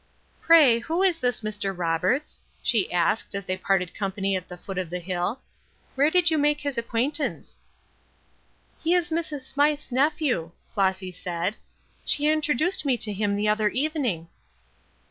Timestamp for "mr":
1.41-1.77